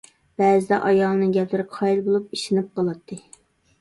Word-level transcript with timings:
بەزىدە 0.41 0.79
ئايالىنىڭ 0.87 1.35
گەپلىرىگە 1.37 1.75
قايىل 1.75 2.03
بولۇپ 2.09 2.35
ئىشىنىپ 2.39 2.73
قالاتتى. 2.81 3.21